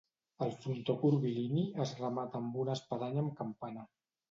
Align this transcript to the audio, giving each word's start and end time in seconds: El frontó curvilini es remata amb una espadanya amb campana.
El 0.45 0.53
frontó 0.61 0.95
curvilini 1.03 1.67
es 1.85 1.93
remata 2.01 2.41
amb 2.41 2.59
una 2.65 2.77
espadanya 2.81 3.25
amb 3.27 3.39
campana. 3.45 3.89